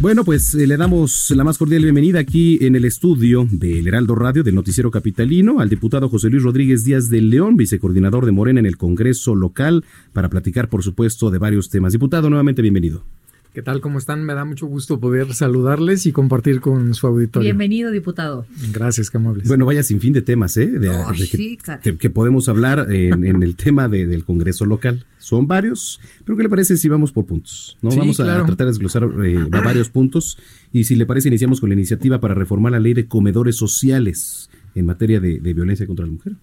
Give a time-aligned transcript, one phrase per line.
[0.00, 4.14] Bueno, pues eh, le damos la más cordial bienvenida aquí en el estudio del Heraldo
[4.14, 8.60] Radio del Noticiero Capitalino al diputado José Luis Rodríguez Díaz de León, vicecoordinador de Morena
[8.60, 11.92] en el Congreso local, para platicar, por supuesto, de varios temas.
[11.92, 13.04] Diputado, nuevamente bienvenido.
[13.52, 13.80] ¿Qué tal?
[13.80, 14.22] ¿Cómo están?
[14.24, 17.46] Me da mucho gusto poder saludarles y compartir con su auditorio.
[17.48, 18.46] Bienvenido, diputado.
[18.72, 19.48] Gracias, qué amables.
[19.48, 20.68] Bueno, vaya sin fin de temas, ¿eh?
[20.68, 21.80] De, de que, sí, claro.
[21.82, 25.04] que- que podemos hablar en, en el tema de- del Congreso local.
[25.18, 27.76] Son varios, pero ¿qué le parece si vamos por puntos?
[27.82, 27.90] ¿no?
[27.90, 28.44] Sí, vamos a claro.
[28.46, 30.38] tratar de desglosar eh, va- varios puntos
[30.72, 34.48] y si le parece iniciamos con la iniciativa para reformar la ley de comedores sociales
[34.76, 36.34] en materia de, de violencia contra la mujer.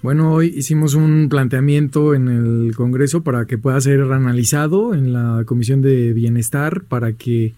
[0.00, 5.42] Bueno, hoy hicimos un planteamiento en el Congreso para que pueda ser analizado en la
[5.44, 7.54] Comisión de Bienestar, para que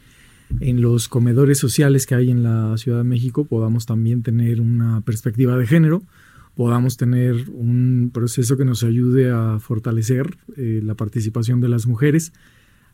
[0.61, 5.03] en los comedores sociales que hay en la Ciudad de México podamos también tener una
[5.03, 6.03] perspectiva de género,
[6.57, 12.33] podamos tener un proceso que nos ayude a fortalecer eh, la participación de las mujeres.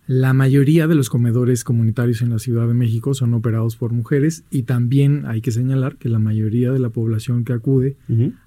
[0.06, 4.44] La mayoría de los comedores comunitarios en la Ciudad de México son operados por mujeres
[4.52, 7.96] y también hay que señalar que la mayoría de la población que acude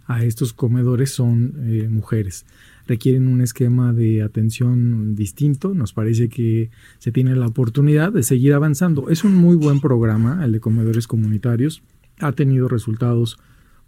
[0.06, 2.46] a estos comedores son eh, mujeres.
[2.88, 5.74] Requieren un esquema de atención distinto.
[5.74, 9.10] Nos parece que se tiene la oportunidad de seguir avanzando.
[9.10, 11.84] Es un muy buen programa, el de comedores comunitarios.
[12.20, 13.38] Ha tenido resultados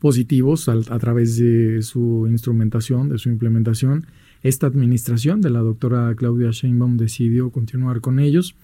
[0.02, 4.08] positivos a, través de su instrumentación, de su implementación.
[4.44, 8.56] Esta administración de la doctora Claudia Sheinbaum decidió continuar con ellos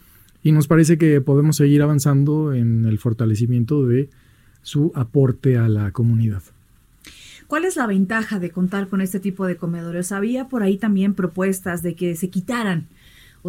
[0.41, 4.09] y nos parece que podemos seguir avanzando en el fortalecimiento de
[4.61, 6.41] su aporte a la comunidad.
[7.47, 10.11] ¿Cuál es la ventaja de contar con este tipo de comedores?
[10.11, 12.87] Había por ahí también propuestas de que se quitaran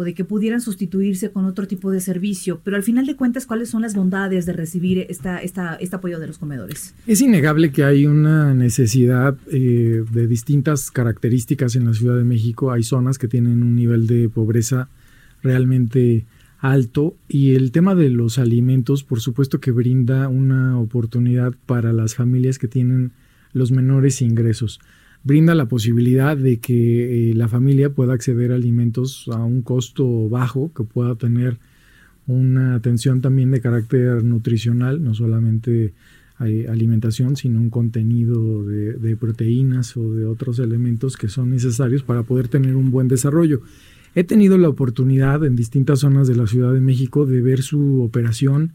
[0.03, 3.69] de que pudieran sustituirse con otro tipo de servicio, pero al final de cuentas, ¿cuáles
[3.69, 6.93] son las bondades de recibir esta, esta, este apoyo de los comedores?
[7.07, 12.71] Es innegable que hay una necesidad eh, de distintas características en la Ciudad de México.
[12.71, 14.89] Hay zonas que tienen un nivel de pobreza
[15.41, 16.25] realmente
[16.59, 22.15] alto y el tema de los alimentos, por supuesto que brinda una oportunidad para las
[22.15, 23.13] familias que tienen
[23.53, 24.79] los menores ingresos.
[25.23, 30.29] Brinda la posibilidad de que eh, la familia pueda acceder a alimentos a un costo
[30.29, 31.57] bajo, que pueda tener
[32.25, 35.93] una atención también de carácter nutricional, no solamente
[36.45, 42.03] eh, alimentación, sino un contenido de, de proteínas o de otros elementos que son necesarios
[42.03, 43.61] para poder tener un buen desarrollo.
[44.15, 48.01] He tenido la oportunidad en distintas zonas de la Ciudad de México de ver su
[48.01, 48.71] operación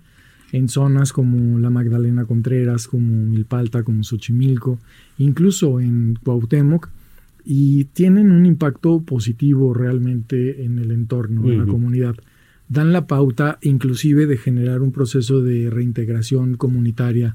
[0.55, 4.79] en zonas como la Magdalena Contreras, como Milpalta, como Xochimilco,
[5.19, 6.91] incluso en Cuauhtémoc,
[7.45, 12.15] y tienen un impacto positivo realmente en el entorno, en la comunidad.
[12.69, 17.35] Dan la pauta inclusive de generar un proceso de reintegración comunitaria,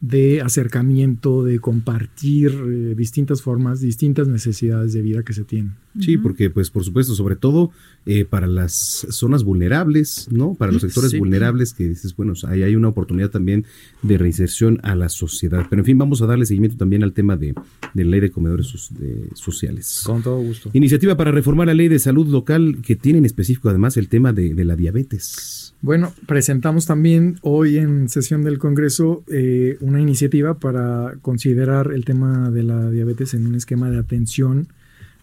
[0.00, 5.72] de acercamiento, de compartir eh, distintas formas, distintas necesidades de vida que se tienen.
[5.98, 7.70] Sí, porque pues por supuesto, sobre todo
[8.04, 10.54] eh, para las zonas vulnerables, ¿no?
[10.54, 11.18] Para los sectores Sí.
[11.18, 13.64] vulnerables que dices, bueno, ahí hay una oportunidad también
[14.02, 15.66] de reinserción a la sociedad.
[15.70, 17.54] Pero en fin, vamos a darle seguimiento también al tema de,
[17.94, 20.02] de la ley de comedores so- de- sociales.
[20.04, 20.68] Con todo gusto.
[20.72, 24.32] Iniciativa para reformar la ley de salud local que tiene en específico además el tema
[24.32, 25.63] de, de la diabetes.
[25.84, 32.50] Bueno, presentamos también hoy en sesión del Congreso eh, una iniciativa para considerar el tema
[32.50, 34.68] de la diabetes en un esquema de atención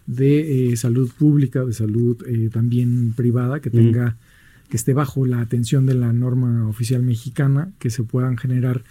[0.06, 4.14] de eh, salud pública, de salud eh, también privada, que tenga,
[4.68, 8.84] que esté bajo la atención de la norma oficial mexicana, que se puedan generar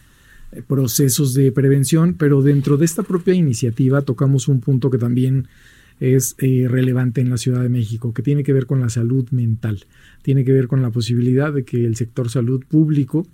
[0.52, 5.48] eh, procesos de prevención, pero dentro de esta propia iniciativa tocamos un punto que también
[6.02, 9.30] es eh, relevante en la Ciudad de México, que tiene que ver con la salud
[9.30, 9.86] mental,
[10.24, 13.28] tiene que ver con la posibilidad de que el sector salud público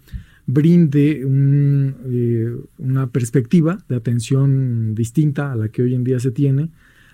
[0.46, 6.31] brinde un, eh, una perspectiva de atención distinta a la que hoy en día se
[6.31, 6.69] tiene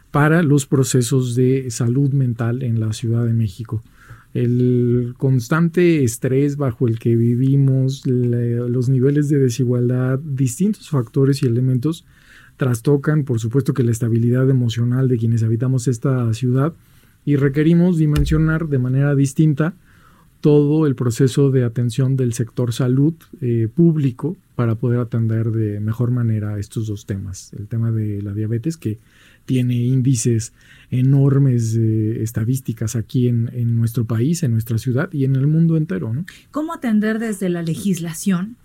[0.09, 3.83] para los procesos de salud mental en la Ciudad de México.
[4.33, 12.05] El constante estrés bajo el que vivimos, los niveles de desigualdad, distintos factores y elementos
[12.57, 16.73] trastocan, por supuesto, que la estabilidad emocional de quienes habitamos esta ciudad
[17.25, 19.73] y requerimos dimensionar de manera distinta
[20.41, 26.11] todo el proceso de atención del sector salud eh, público para poder atender de mejor
[26.11, 27.53] manera estos dos temas.
[27.53, 29.00] El tema de la diabetes, que
[29.45, 30.51] tiene índices
[30.91, 35.77] enormes de estadísticas aquí en, en, nuestro país, en nuestra ciudad y en el mundo
[35.77, 36.13] entero.
[36.13, 36.25] ¿no?
[36.51, 38.57] ¿Cómo atender desde la legislación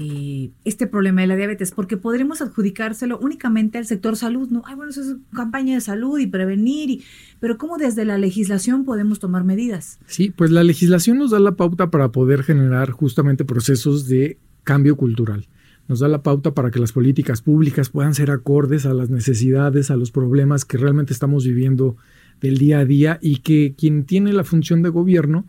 [0.00, 1.72] eh, este problema de la diabetes?
[1.72, 4.62] Porque podremos adjudicárselo únicamente al sector salud, ¿no?
[4.64, 7.04] Ay, bueno, eso es campaña de salud y prevenir, y,
[7.38, 9.98] pero ¿cómo desde la legislación podemos tomar medidas?
[10.06, 14.96] Sí, pues la legislación nos da la pauta para poder generar justamente procesos de cambio
[14.96, 15.46] cultural
[15.90, 19.90] nos da la pauta para que las políticas públicas puedan ser acordes a las necesidades,
[19.90, 21.96] a los problemas que realmente estamos viviendo
[22.40, 25.46] del día a día y que quien tiene la función de gobierno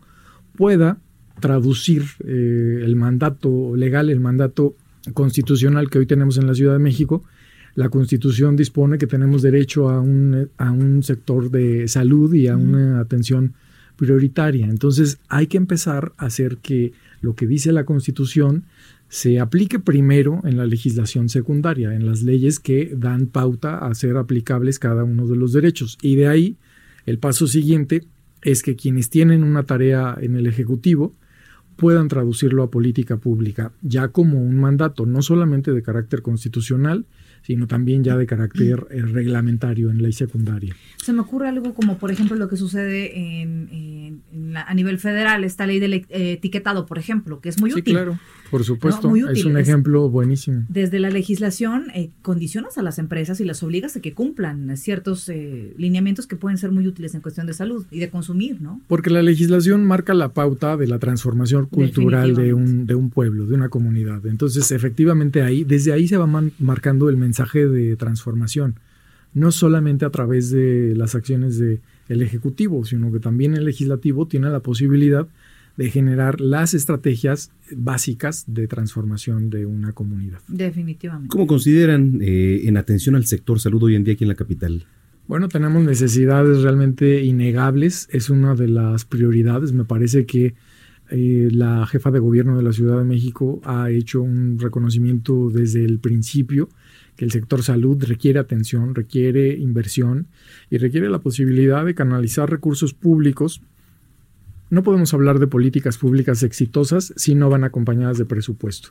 [0.56, 0.98] pueda
[1.40, 4.76] traducir eh, el mandato legal, el mandato
[5.14, 7.24] constitucional que hoy tenemos en la Ciudad de México.
[7.74, 12.56] La Constitución dispone que tenemos derecho a un, a un sector de salud y a
[12.56, 13.54] una atención
[13.96, 14.66] prioritaria.
[14.66, 18.64] Entonces hay que empezar a hacer que lo que dice la Constitución
[19.08, 24.16] se aplique primero en la legislación secundaria, en las leyes que dan pauta a ser
[24.16, 25.98] aplicables cada uno de los derechos.
[26.00, 26.56] Y de ahí,
[27.04, 28.04] el paso siguiente
[28.42, 31.14] es que quienes tienen una tarea en el Ejecutivo
[31.76, 37.06] puedan traducirlo a política pública, ya como un mandato, no solamente de carácter constitucional,
[37.42, 40.74] sino también ya de carácter eh, reglamentario en ley secundaria.
[40.96, 44.22] Se me ocurre algo como, por ejemplo, lo que sucede en,
[44.54, 47.94] a nivel federal, esta ley del etiquetado, por ejemplo, que es muy sí, útil.
[47.94, 48.18] claro,
[48.52, 50.66] por supuesto, es un ejemplo buenísimo.
[50.68, 55.26] Desde la legislación, eh, condicionas a las empresas y las obligas a que cumplan ciertos
[55.30, 58.82] eh, lineamientos que pueden ser muy útiles en cuestión de salud y de consumir, ¿no?
[58.88, 63.46] Porque la legislación marca la pauta de la transformación cultural de un, de un pueblo,
[63.46, 64.26] de una comunidad.
[64.26, 66.26] Entonces, efectivamente, ahí, desde ahí se va
[66.58, 68.74] marcando el mensaje de transformación,
[69.32, 74.26] no solamente a través de las acciones del el Ejecutivo, sino que también el Legislativo
[74.26, 75.26] tiene la posibilidad
[75.76, 80.40] de generar las estrategias básicas de transformación de una comunidad.
[80.48, 81.28] Definitivamente.
[81.28, 84.84] ¿Cómo consideran eh, en atención al sector salud hoy en día aquí en la capital?
[85.28, 89.72] Bueno, tenemos necesidades realmente innegables, es una de las prioridades.
[89.72, 90.54] Me parece que
[91.10, 95.84] eh, la jefa de gobierno de la Ciudad de México ha hecho un reconocimiento desde
[95.84, 96.68] el principio
[97.16, 100.28] que el sector salud requiere atención, requiere inversión
[100.70, 103.60] y requiere la posibilidad de canalizar recursos públicos.
[104.72, 108.88] No podemos hablar de políticas públicas exitosas si no van acompañadas de presupuesto.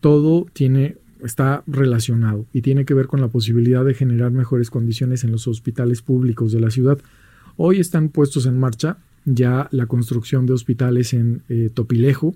[0.00, 5.22] Todo tiene está relacionado y tiene que ver con la posibilidad de generar mejores condiciones
[5.22, 6.98] en los hospitales públicos de la ciudad.
[7.56, 12.34] Hoy están puestos en marcha ya la construcción de hospitales en eh, Topilejo.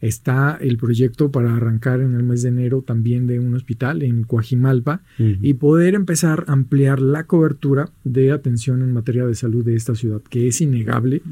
[0.00, 4.24] Está el proyecto para arrancar en el mes de enero también de un hospital en
[4.24, 9.76] Coajimalpa y poder empezar a ampliar la cobertura de atención en materia de salud de
[9.76, 11.22] esta ciudad, que es innegable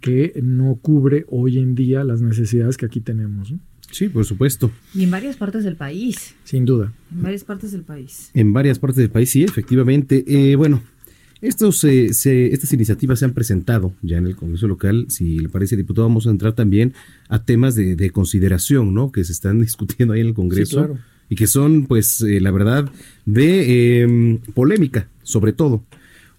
[0.00, 3.54] que no cubre hoy en día las necesidades que aquí tenemos.
[3.90, 4.70] Sí, por supuesto.
[4.94, 6.34] Y en varias partes del país.
[6.44, 6.92] Sin duda.
[7.12, 8.30] En varias partes del país.
[8.34, 10.24] En varias partes del país, sí, efectivamente.
[10.26, 10.82] Eh, bueno,
[11.40, 15.06] estos, eh, se, estas iniciativas se han presentado ya en el Congreso local.
[15.08, 16.94] Si le parece, diputado, vamos a entrar también
[17.28, 19.10] a temas de, consideración, ¿no?
[19.10, 20.96] Que se están discutiendo ahí en el Congreso
[21.28, 22.90] y que son, pues, eh, la verdad,
[23.24, 25.84] de polémica, sobre todo.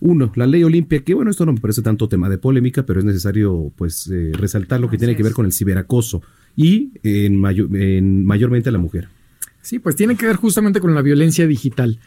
[0.02, 3.00] Uno, la ley Olimpia, que bueno, esto no me parece tanto tema de polémica, pero
[3.00, 6.24] es necesario, pues, eh, resaltar lo que tiene que ver con el ciberacoso
[6.56, 7.46] y en,
[7.76, 9.10] en mayormente a la mujer.
[9.62, 12.00] Sí, pues tiene que ver justamente con la violencia digital.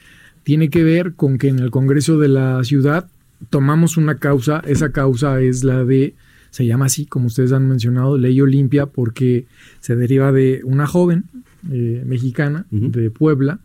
[0.42, 3.08] Tiene que ver con que en el Congreso de la Ciudad
[3.48, 6.14] tomamos una causa, esa causa es la de,
[6.50, 9.46] se llama así, como ustedes han mencionado, Ley Olimpia, porque
[9.80, 11.24] se deriva de una joven
[11.70, 13.60] eh, mexicana de Puebla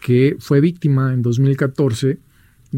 [0.00, 2.18] que fue víctima en 2014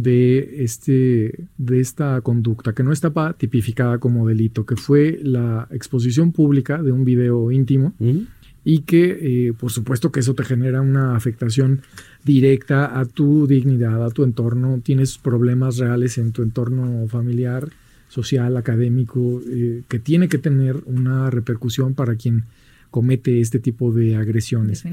[0.02, 6.32] de, este, de esta conducta, que no estaba tipificada como delito, que fue la exposición
[6.32, 7.94] pública de un video íntimo
[8.64, 11.82] y que eh, por supuesto que eso te genera una afectación
[12.24, 17.68] directa a tu dignidad, a tu entorno, tienes problemas reales en tu entorno familiar,
[18.08, 22.44] social, académico, eh, que tiene que tener una repercusión para quien
[22.90, 24.84] comete este tipo de agresiones.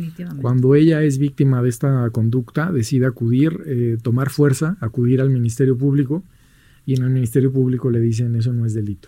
[0.41, 5.77] Cuando ella es víctima de esta conducta, decide acudir, eh, tomar fuerza, acudir al Ministerio
[5.77, 6.23] Público
[6.85, 9.07] y en el Ministerio Público le dicen eso no es delito.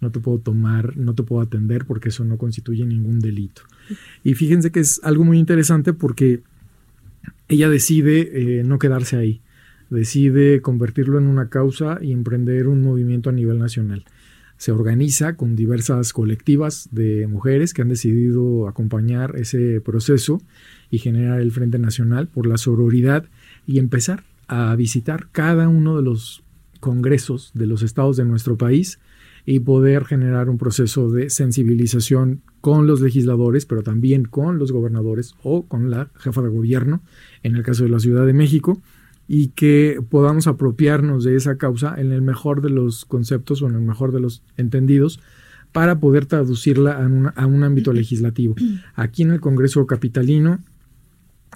[0.00, 3.62] No te puedo tomar, no te puedo atender porque eso no constituye ningún delito.
[4.22, 6.42] Y fíjense que es algo muy interesante porque
[7.48, 9.40] ella decide eh, no quedarse ahí,
[9.90, 14.04] decide convertirlo en una causa y emprender un movimiento a nivel nacional.
[14.58, 20.42] Se organiza con diversas colectivas de mujeres que han decidido acompañar ese proceso
[20.90, 23.24] y generar el Frente Nacional por la sororidad
[23.66, 26.42] y empezar a visitar cada uno de los
[26.80, 28.98] congresos de los estados de nuestro país
[29.46, 35.34] y poder generar un proceso de sensibilización con los legisladores, pero también con los gobernadores
[35.42, 37.00] o con la jefa de gobierno,
[37.42, 38.82] en el caso de la Ciudad de México,
[39.28, 43.74] y que podamos apropiarnos de esa causa en el mejor de los conceptos o en
[43.74, 45.20] el mejor de los entendidos
[45.70, 48.56] para poder traducirla a, a un ámbito legislativo.
[48.94, 50.60] Aquí en el Congreso Capitalino,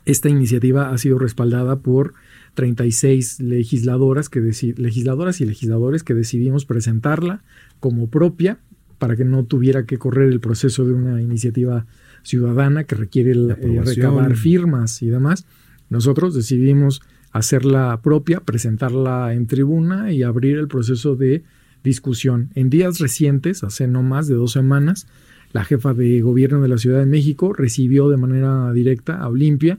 [0.05, 2.13] esta iniciativa ha sido respaldada por
[2.55, 7.43] 36 legisladoras, que legisladoras y legisladores que decidimos presentarla
[7.81, 8.59] como propia
[8.99, 11.87] para que no tuviera que correr el proceso de una iniciativa
[12.23, 15.47] ciudadana que requiere eh, recabar firmas y demás.
[15.89, 17.03] Nosotros decidimos
[17.33, 21.43] hacerla propia, presentarla en tribuna y abrir el proceso de
[21.83, 22.51] discusión.
[22.55, 25.07] En días recientes, hace no más de dos semanas,
[25.53, 29.79] la jefa de gobierno de la Ciudad de México recibió de manera directa a Olimpia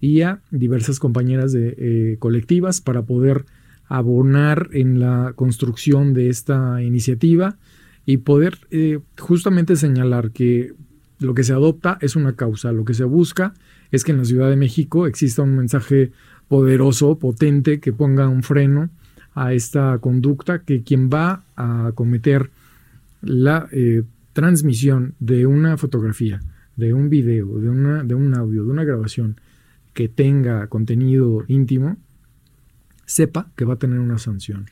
[0.00, 3.46] y a diversas compañeras de eh, colectivas para poder
[3.86, 7.56] abonar en la construcción de esta iniciativa
[8.06, 10.74] y poder eh, justamente señalar que
[11.20, 13.54] lo que se adopta es una causa, lo que se busca
[13.94, 16.10] es que en la Ciudad de México exista un mensaje
[16.48, 18.90] poderoso, potente, que ponga un freno
[19.34, 22.50] a esta conducta, que quien va a cometer
[23.22, 26.40] la eh, transmisión de una fotografía,
[26.76, 29.40] de un video, de, una, de un audio, de una grabación,
[29.92, 31.96] que tenga contenido íntimo,
[33.06, 34.66] sepa que va a tener una sanción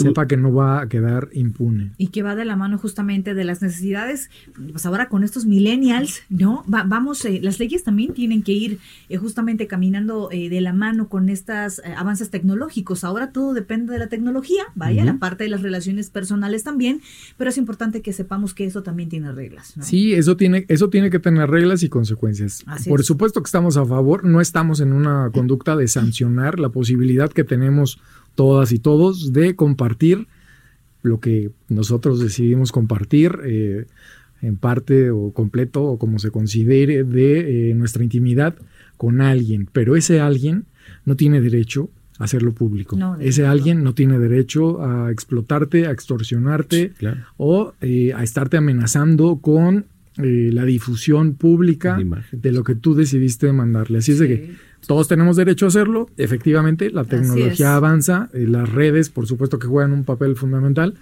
[0.00, 1.92] sepa que no va a quedar impune.
[1.98, 4.30] Y que va de la mano justamente de las necesidades,
[4.70, 6.64] pues ahora con estos millennials, ¿no?
[6.66, 11.08] vamos, eh, las leyes también tienen que ir eh, justamente caminando eh, de la mano
[11.08, 13.04] con estos avances tecnológicos.
[13.04, 17.02] Ahora todo depende de la tecnología, vaya, la parte de las relaciones personales también,
[17.36, 19.74] pero es importante que sepamos que eso también tiene reglas.
[19.80, 22.64] Sí, eso tiene, eso tiene que tener reglas y consecuencias.
[22.88, 27.30] Por supuesto que estamos a favor, no estamos en una conducta de sancionar la posibilidad
[27.30, 28.00] que tenemos
[28.34, 30.26] todas y todos de compartir
[31.02, 33.86] lo que nosotros decidimos compartir eh,
[34.40, 38.54] en parte o completo o como se considere de eh, nuestra intimidad
[38.96, 40.64] con alguien, pero ese alguien
[41.04, 42.96] no tiene derecho a hacerlo público.
[43.20, 46.92] ese alguien no tiene derecho a explotarte, a extorsionarte
[47.36, 51.98] o eh, a estarte amenazando con la difusión pública
[52.32, 53.96] de lo que tú decidiste mandarle.
[53.96, 54.50] Así es de que
[54.86, 56.08] todos tenemos derecho a hacerlo.
[56.16, 60.94] Efectivamente, la tecnología avanza, eh, las redes, por supuesto que juegan un papel fundamental,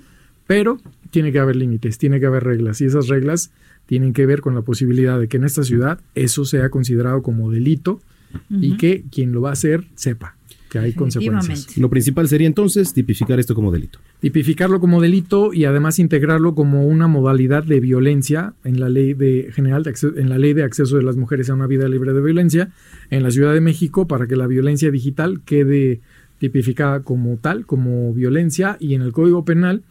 [0.47, 0.79] pero
[1.11, 3.51] tiene que haber límites, tiene que haber reglas y esas reglas
[3.87, 7.51] tienen que ver con la posibilidad de que en esta ciudad eso sea considerado como
[7.51, 8.01] delito
[8.49, 10.37] y que quien lo va a hacer sepa
[10.71, 11.77] que hay consecuencias.
[11.77, 13.99] Lo principal sería entonces tipificar esto como delito.
[14.21, 19.51] Tipificarlo como delito y además integrarlo como una modalidad de violencia en la ley de
[19.53, 22.23] general de en la ley de acceso de las mujeres a una vida libre de
[22.23, 22.71] violencia
[23.11, 26.01] en la Ciudad de México para que la violencia digital quede
[26.39, 29.83] tipificada como tal, como violencia y en el Código Penal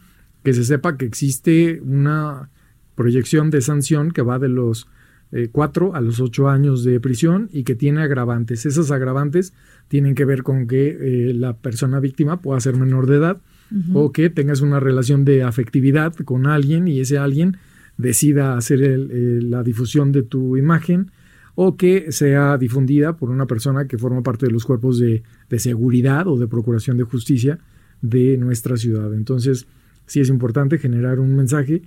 [0.44, 2.50] que se sepa que existe una
[2.96, 4.88] proyección de sanción que va de los
[5.32, 8.66] eh, cuatro a los ocho años de prisión y que tiene agravantes.
[8.66, 9.54] Esas agravantes
[9.88, 13.42] tienen que ver con que eh, la persona víctima pueda ser menor de edad
[13.94, 17.58] o que tengas una relación de afectividad con alguien y ese alguien
[17.98, 21.12] decida hacer la difusión de tu imagen
[21.54, 25.60] o que sea difundida por una persona que forma parte de los cuerpos de, de
[25.60, 27.60] seguridad o de procuración de justicia
[28.02, 29.14] de nuestra ciudad.
[29.14, 29.68] Entonces,
[30.06, 31.84] sí es importante generar un mensaje.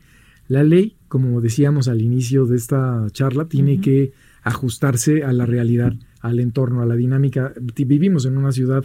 [0.52, 5.94] La ley, como decíamos al inicio de esta charla, tiene que ajustarse a la realidad
[6.20, 7.54] al entorno, a la dinámica.
[7.58, 8.84] Vivimos en una ciudad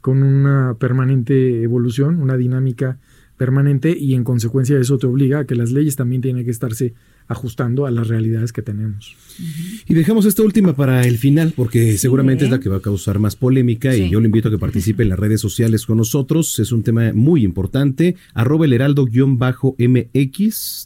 [0.00, 2.98] con una permanente evolución, una dinámica
[3.36, 6.94] permanente y en consecuencia eso te obliga a que las leyes también tienen que estarse
[7.26, 9.16] ajustando a las realidades que tenemos.
[9.88, 13.18] Y dejamos esta última para el final, porque seguramente es la que va a causar
[13.18, 16.58] más polémica y yo le invito a que participe en las redes sociales con nosotros.
[16.58, 18.16] Es un tema muy importante.
[18.34, 19.16] Arroba el heraldo-mx,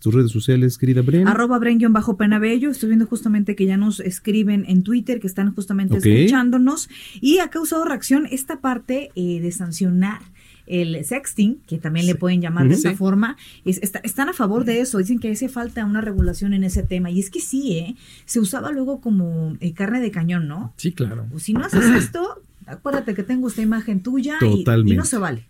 [0.01, 1.27] tus redes sociales, querida Bren.
[1.27, 2.71] Arroba Bren-penabello.
[2.71, 6.89] Estoy viendo justamente que ya nos escriben en Twitter, que están justamente escuchándonos.
[7.21, 10.21] Y ha causado reacción esta parte eh, de sancionar
[10.69, 14.99] el sexting, que también le pueden llamar de esa forma, están a favor de eso.
[14.99, 17.11] Dicen que hace falta una regulación en ese tema.
[17.11, 17.97] Y es que sí, ¿eh?
[18.25, 20.73] Se usaba luego como eh, carne de cañón, ¿no?
[20.77, 21.27] Sí, claro.
[21.33, 25.47] O si no haces esto, acuérdate que tengo esta imagen tuya y, no se vale.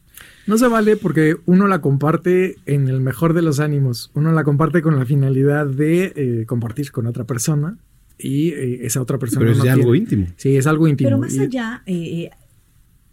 [0.47, 4.11] No se vale porque uno la comparte en el mejor de los ánimos.
[4.15, 7.79] Uno la comparte con la finalidad de eh, compartir con otra persona
[8.19, 9.41] y eh, esa otra persona.
[9.41, 10.27] Pero es algo íntimo.
[10.37, 11.09] Sí, es algo íntimo.
[11.09, 11.83] Pero más allá,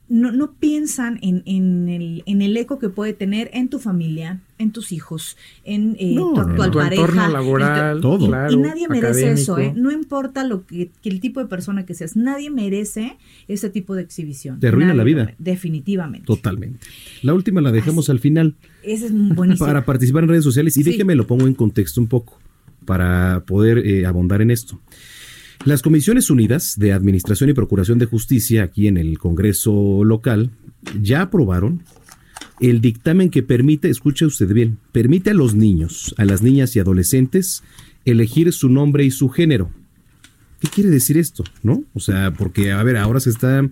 [0.08, 4.42] no, no piensan en, en, el, en el eco que puede tener en tu familia,
[4.60, 6.72] en tus hijos, en eh, No, tu actual no.
[6.74, 7.02] Tu pareja.
[7.02, 8.28] entorno en tu- laboral, todo.
[8.28, 9.74] claro, y nadie merece eso, ¿eh?
[9.76, 13.96] No importa lo que, que el tipo de persona que seas, nadie merece ese tipo
[13.96, 14.60] de exhibición.
[14.60, 15.34] Te arruina Nadie la vida.
[15.40, 16.26] Definitivamente.
[16.28, 16.80] Totalmente.
[17.24, 19.66] La última la dejamos al final Ese es buenísimo.
[19.68, 20.92] para participar en redes sociales y Sí.
[20.92, 22.40] déjeme lo pongo en contexto un poco
[22.86, 24.80] para poder eh, abundar en esto.
[25.66, 30.52] Las Comisiones Unidas de Administración y Procuración de Justicia aquí en el Congreso local
[31.02, 31.82] ya aprobaron
[32.60, 36.80] el dictamen que permite, escuche usted bien, permite a los niños, a las niñas y
[36.80, 37.64] adolescentes
[38.06, 39.72] elegir su nombre y su género.
[40.60, 41.44] ¿Qué quiere decir esto?
[41.64, 41.84] ¿No?
[41.96, 43.68] O sea, porque, a ver, ahora se está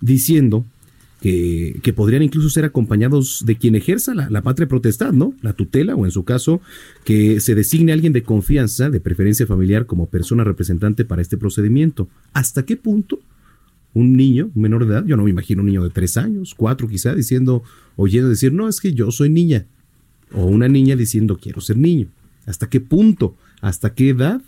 [0.00, 0.64] diciendo
[1.24, 5.32] que, podrían incluso ser acompañados de quien ejerza la, la patria potestad, ¿no?
[5.40, 6.60] La tutela, o en su caso,
[7.04, 12.08] que se designe alguien de confianza, de preferencia familiar, como persona representante para este procedimiento.
[12.34, 13.20] ¿Hasta qué punto
[13.94, 16.54] un niño, un menor de edad, yo no me imagino un niño de tres años,
[16.54, 17.62] cuatro quizá, diciendo,
[17.96, 19.64] oyendo decir, no, es que yo soy niña,
[20.30, 22.08] o una niña diciendo, quiero ser niño.
[22.44, 24.42] ¿Hasta qué punto, hasta qué edad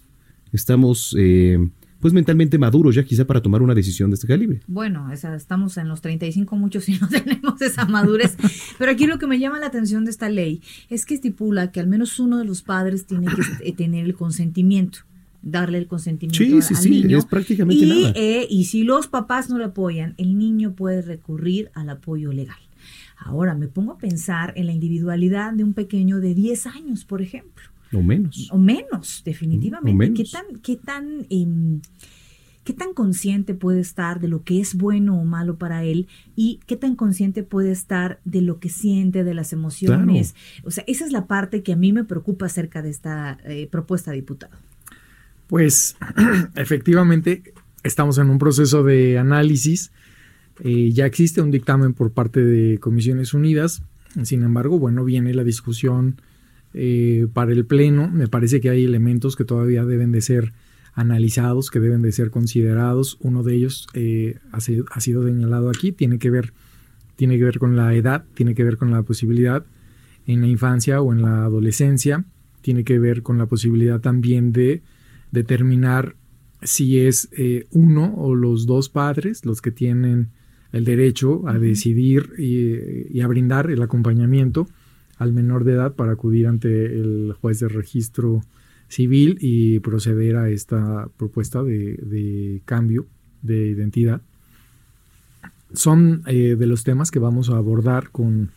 [0.52, 1.58] estamos, eh,
[2.00, 4.60] pues mentalmente maduros ya quizá para tomar una decisión de este calibre?
[4.66, 8.36] Bueno, esa- estamos en los 35 muchos y no tenemos esa madurez.
[8.78, 10.60] Pero aquí lo que me llama la atención de esta ley
[10.90, 14.14] es que estipula que al menos uno de los padres tiene que eh, tener el
[14.14, 14.98] consentimiento
[15.42, 17.18] darle el consentimiento Sí, sí, al sí, niño.
[17.18, 18.12] es prácticamente y, nada.
[18.16, 22.56] eh, y si los papás no le apoyan, el niño puede recurrir al apoyo legal.
[23.16, 27.22] Ahora, me pongo a pensar en la individualidad de un pequeño de 10 años, por
[27.22, 27.62] ejemplo
[27.92, 28.48] O menos.
[28.50, 29.92] o menos, definitivamente.
[29.92, 30.18] O menos.
[30.18, 31.80] ¿Qué tan, qué tan, em,
[32.64, 36.60] qué tan consciente puede estar de lo que es bueno o malo para él y
[36.66, 40.34] qué tan consciente puede estar de lo que siente, de las emociones?
[40.64, 43.68] O sea, esa es la parte que a mí me preocupa acerca de esta eh,
[43.70, 44.56] propuesta, diputado.
[45.46, 45.96] Pues
[46.56, 49.92] efectivamente estamos en un proceso de análisis.
[50.60, 53.82] Eh, ya existe un dictamen por parte de Comisiones Unidas.
[54.24, 56.20] Sin embargo, bueno, viene la discusión
[56.76, 58.08] eh, para el Pleno.
[58.08, 60.52] Me parece que hay elementos que todavía deben de ser
[60.92, 63.18] analizados, que deben de ser considerados.
[63.20, 66.52] Uno de ellos eh, ha, sido, ha sido señalado aquí, tiene que ver
[67.16, 69.64] tiene que ver con la edad, tiene que ver con la posibilidad
[70.26, 72.26] en la infancia o en la adolescencia,
[72.60, 74.82] tiene que ver con la posibilidad también de
[75.32, 76.14] determinar
[76.62, 80.28] si es eh, uno o los dos padres los que tienen
[80.72, 84.68] el derecho a decidir y, y, a brindar el acompañamiento
[85.16, 88.42] al menor de edad para acudir ante el juez de registro
[88.88, 93.06] civil y proceder a esta propuesta de, de cambio
[93.42, 94.20] de identidad.
[95.72, 98.50] Son eh, de los temas que vamos a abordar con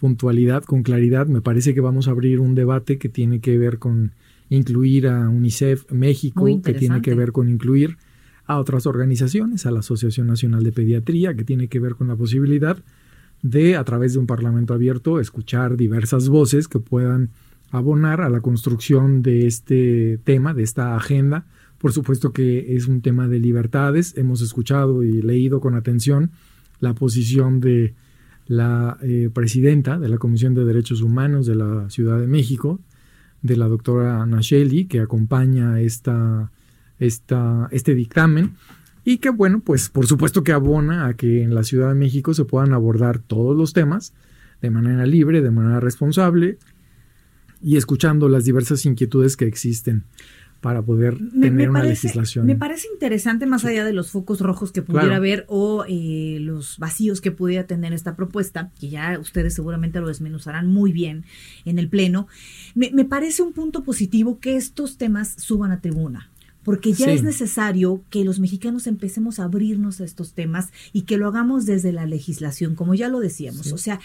[0.00, 1.26] puntualidad, con claridad.
[1.26, 4.12] Me parece que vamos a abrir un debate que tiene que ver con
[4.48, 7.98] incluir a UNICEF México, que tiene que ver con incluir
[8.46, 12.16] a otras organizaciones, a la Asociación Nacional de Pediatría, que tiene que ver con la
[12.16, 12.78] posibilidad
[13.42, 17.30] de, a través de un parlamento abierto, escuchar diversas voces que puedan
[17.70, 21.46] abonar a la construcción de este tema, de esta agenda.
[21.78, 24.16] Por supuesto que es un tema de libertades.
[24.16, 26.32] Hemos escuchado y leído con atención
[26.80, 27.94] la posición de
[28.46, 32.80] la eh, presidenta de la Comisión de Derechos Humanos de la Ciudad de México,
[33.42, 36.50] de la doctora Nacheli, que acompaña esta,
[36.98, 38.54] este dictamen
[39.10, 42.34] y que, bueno, pues por supuesto que abona a que en la Ciudad de México
[42.34, 44.12] se puedan abordar todos los temas
[44.60, 46.58] de manera libre, de manera responsable
[47.62, 50.04] y escuchando las diversas inquietudes que existen
[50.60, 52.44] para poder me, tener me una parece, legislación.
[52.44, 55.16] Me parece interesante más allá de los focos rojos que pudiera Claro.
[55.16, 60.08] haber o eh, los vacíos que pudiera tener esta propuesta, que ya ustedes seguramente lo
[60.08, 61.24] desmenuzarán muy bien
[61.64, 62.28] en el Pleno.
[62.74, 66.28] Me, me parece un punto positivo que estos temas suban a tribuna.
[66.68, 67.12] Porque ya Sí.
[67.12, 71.64] es necesario que los mexicanos empecemos a abrirnos a estos temas y que lo hagamos
[71.64, 73.66] desde la legislación, como ya lo decíamos.
[73.68, 73.72] Sí.
[73.72, 74.00] O sea,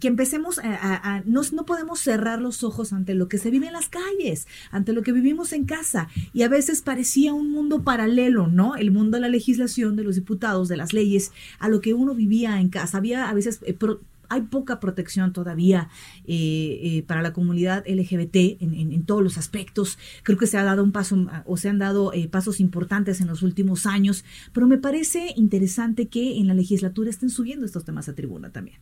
[0.00, 0.74] que empecemos a...
[0.74, 3.88] a- a- no, no podemos cerrar los ojos ante lo que se vive en las
[3.88, 6.08] calles, ante lo que vivimos en casa.
[6.32, 8.74] Y a veces parecía un mundo paralelo, ¿no?
[8.74, 12.14] El mundo de la legislación, de los diputados, de las leyes, a lo que uno
[12.14, 12.98] vivía en casa.
[12.98, 13.60] Había a veces...
[13.66, 15.88] eh, pro- hay poca protección todavía
[16.24, 19.98] eh, eh, para la comunidad LGBT en, en- en todos los aspectos.
[20.22, 23.26] Creo que se ha dado un paso o se han dado eh, pasos importantes en
[23.26, 28.08] los últimos años, pero me parece interesante que en la legislatura estén subiendo estos temas
[28.08, 28.78] a tribuna también.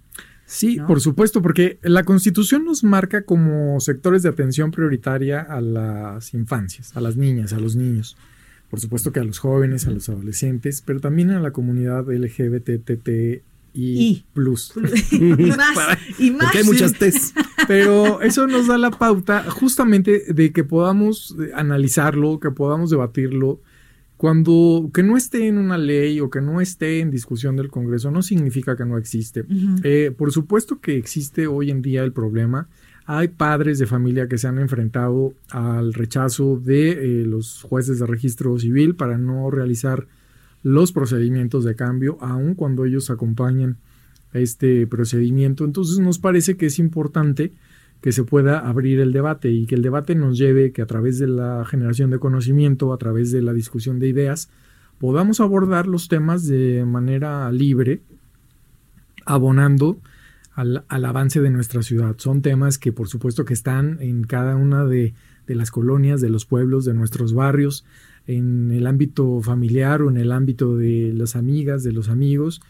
[0.47, 0.87] Sí, ¿no?
[0.87, 6.97] por supuesto, porque la Constitución nos marca como sectores de atención prioritaria a las infancias,
[6.97, 8.17] a las niñas, a los niños.
[8.71, 13.43] Por supuesto que a los jóvenes, a los adolescentes, pero también a la comunidad LGBTTI
[13.75, 14.25] Y.
[14.35, 14.73] plus.
[15.13, 16.45] y más, y más.
[16.45, 17.35] Porque hay muchas T's.
[17.69, 23.61] Pero eso nos da la pauta justamente de que podamos analizarlo, que podamos debatirlo
[24.17, 28.11] Cuando que no esté en una ley o que no esté en discusión del Congreso
[28.11, 29.45] no significa que no existe.
[29.85, 32.69] Eh, por supuesto que existe hoy en día el problema.
[33.07, 38.07] Hay padres de familia que se han enfrentado al rechazo de eh, los jueces de
[38.07, 40.07] registro civil para no realizar
[40.63, 43.79] los procedimientos de cambio, aun cuando ellos acompañan
[44.33, 45.65] este procedimiento.
[45.65, 47.53] Entonces nos parece que es importante
[48.01, 51.19] que se pueda abrir el debate y que el debate nos lleve que a través
[51.19, 54.51] de la generación de conocimiento, a través de la discusión de ideas,
[54.99, 58.01] podamos abordar los temas de manera libre,
[59.27, 59.99] abonando
[60.55, 62.17] al, avance de nuestra ciudad.
[62.19, 65.15] Son temas que por supuesto que están en cada una de,
[65.47, 67.85] de las colonias, de los pueblos, de nuestros barrios,
[68.29, 72.61] en el ámbito familiar o en el ámbito de las amigas, de los amigos,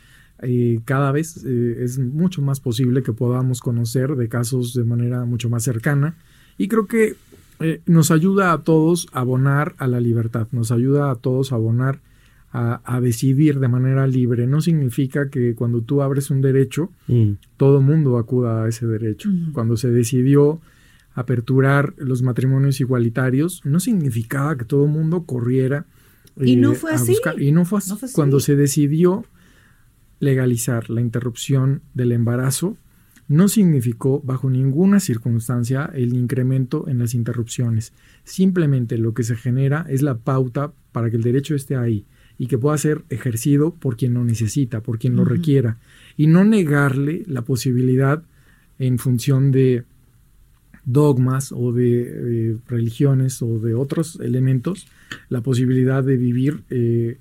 [0.41, 5.25] eh, cada vez eh, es mucho más posible que podamos conocer de casos de manera
[5.25, 6.15] mucho más cercana
[6.57, 7.17] y creo que
[7.59, 11.57] eh, nos ayuda a todos a abonar a la libertad, nos ayuda a todos a
[11.57, 11.99] abonar
[12.51, 14.47] a, decidir de manera libre.
[14.47, 17.33] No significa que cuando tú abres un derecho, mm.
[17.57, 19.29] todo mundo acuda a ese derecho.
[19.53, 20.61] Cuando se decidió
[21.21, 25.87] aperturar los matrimonios igualitarios, no significaba que todo mundo corriera.
[26.37, 27.17] y no fue así.
[27.39, 27.95] Y no fue así.
[28.13, 29.25] Cuando se decidió
[30.21, 32.77] legalizar la interrupción del embarazo
[33.29, 37.93] no significó bajo ninguna circunstancia el incremento en las interrupciones.
[38.25, 42.07] Simplemente lo que se genera es la pauta para que el derecho esté ahí
[42.39, 45.77] y que pueda ser ejercido por quien lo necesita, por quien lo requiera,
[46.17, 48.23] y no negarle la posibilidad
[48.79, 49.85] en función de
[50.89, 54.87] dogmas o de, religiones o de otros elementos,
[55.29, 57.19] la posibilidad de vivir eh,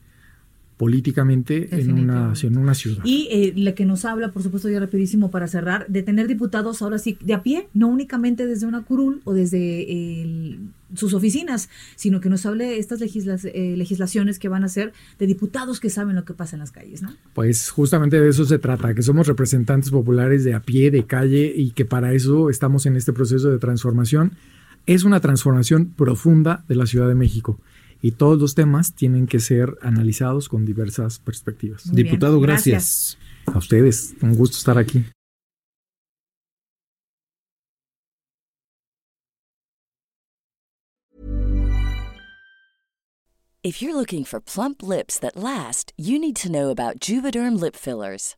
[0.78, 3.04] políticamente en una, en una ciudad.
[3.04, 6.84] Y eh, la que nos habla, por supuesto, ya rapidísimo para cerrar, de tener diputados
[6.84, 10.60] ahora sí de a pie, no únicamente desde una curul o desde
[10.94, 15.80] sus oficinas, sino que nos hable estas eh, legislaciones que van a ser de diputados
[15.80, 17.12] que saben lo que pasa en las calles, ¿no?
[17.34, 21.52] Pues justamente de eso se trata, que somos representantes populares de a pie, de calle,
[21.56, 24.34] y que para eso estamos en este proceso de transformación.
[24.86, 27.60] Es una transformación profunda de la Ciudad de México
[28.02, 31.92] y todos los temas tienen que ser analizados con diversas perspectivas.
[31.94, 33.18] Diputado, gracias.
[33.46, 35.06] A ustedes, un gusto estar aquí.
[43.64, 47.76] If you're looking for plump lips that last, you need to know about Juvederm lip
[47.76, 48.38] fillers.